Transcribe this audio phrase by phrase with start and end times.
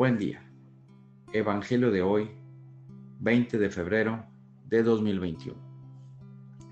[0.00, 0.42] Buen día.
[1.34, 2.30] Evangelio de hoy,
[3.18, 4.24] 20 de febrero
[4.64, 5.60] de 2021.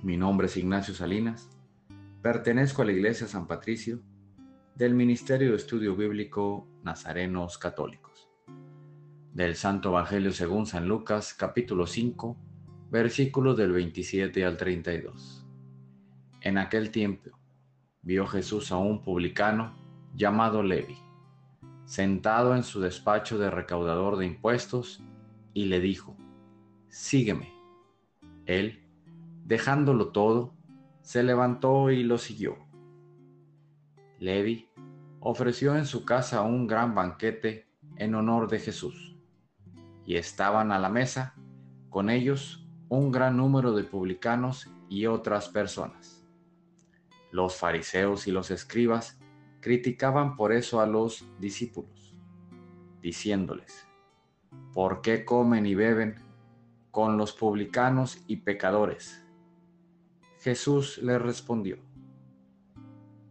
[0.02, 1.50] Mi nombre es Ignacio Salinas.
[2.22, 4.00] Pertenezco a la Iglesia San Patricio
[4.76, 8.30] del Ministerio de Estudio Bíblico Nazarenos Católicos.
[9.34, 12.34] Del Santo Evangelio según San Lucas, capítulo 5,
[12.90, 15.46] versículos del 27 al 32.
[16.40, 17.38] En aquel tiempo
[18.00, 19.76] vio Jesús a un publicano
[20.14, 21.07] llamado Levi
[21.88, 25.02] sentado en su despacho de recaudador de impuestos,
[25.54, 26.18] y le dijo,
[26.88, 27.50] Sígueme.
[28.44, 28.86] Él,
[29.46, 30.54] dejándolo todo,
[31.00, 32.58] se levantó y lo siguió.
[34.18, 34.68] Levi
[35.20, 39.16] ofreció en su casa un gran banquete en honor de Jesús,
[40.04, 41.36] y estaban a la mesa
[41.88, 46.22] con ellos un gran número de publicanos y otras personas.
[47.30, 49.18] Los fariseos y los escribas
[49.60, 52.14] criticaban por eso a los discípulos,
[53.02, 53.86] diciéndoles,
[54.72, 56.16] ¿por qué comen y beben
[56.90, 59.24] con los publicanos y pecadores?
[60.40, 61.78] Jesús les respondió,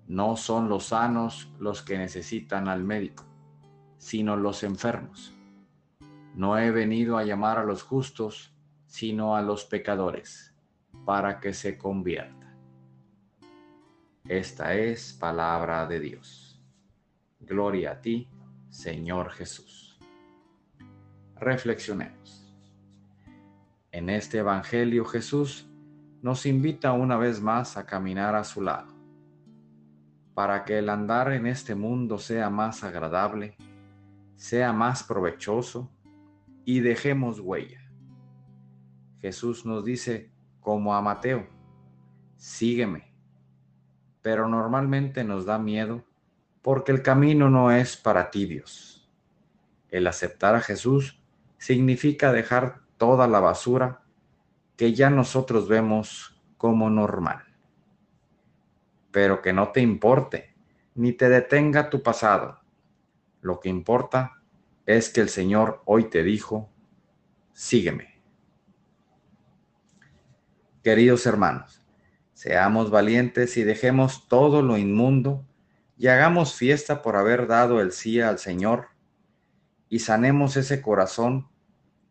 [0.08, 3.26] no son los sanos los que necesitan al médico,
[3.98, 5.34] sino los enfermos.
[6.34, 8.54] No he venido a llamar a los justos,
[8.86, 10.56] sino a los pecadores,
[11.04, 12.47] para que se conviertan.
[14.30, 16.62] Esta es palabra de Dios.
[17.40, 18.30] Gloria a ti,
[18.70, 19.98] Señor Jesús.
[21.38, 22.54] Reflexionemos.
[23.90, 25.70] En este Evangelio Jesús
[26.22, 28.94] nos invita una vez más a caminar a su lado,
[30.34, 33.56] para que el andar en este mundo sea más agradable,
[34.36, 35.90] sea más provechoso
[36.66, 37.80] y dejemos huella.
[39.22, 41.48] Jesús nos dice, como a Mateo,
[42.36, 43.07] sígueme
[44.28, 46.04] pero normalmente nos da miedo
[46.62, 49.10] porque el camino no es para tibios.
[49.90, 51.24] El aceptar a Jesús
[51.58, 54.02] significa dejar toda la basura
[54.76, 57.46] que ya nosotros vemos como normal.
[59.12, 60.54] Pero que no te importe
[60.94, 62.60] ni te detenga tu pasado.
[63.40, 64.42] Lo que importa
[64.86, 66.70] es que el Señor hoy te dijo,
[67.54, 68.22] sígueme.
[70.84, 71.87] Queridos hermanos,
[72.38, 75.44] Seamos valientes y dejemos todo lo inmundo
[75.98, 78.90] y hagamos fiesta por haber dado el sí al Señor
[79.90, 81.50] y sanemos ese corazón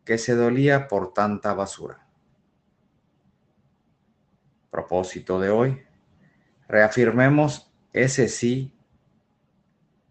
[0.03, 2.05] que se dolía por tanta basura.
[4.69, 5.83] Propósito de hoy,
[6.67, 8.75] reafirmemos ese sí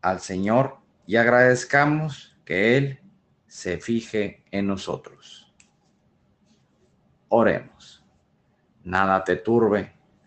[0.00, 3.00] al Señor y agradezcamos que Él
[3.48, 5.54] se fije en nosotros.
[7.28, 8.02] Oremos.
[8.82, 9.95] Nada te turbe